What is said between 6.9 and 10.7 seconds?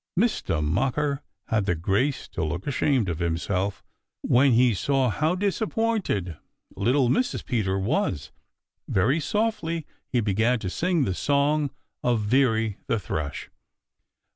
Mrs. Peter was. Very softly he began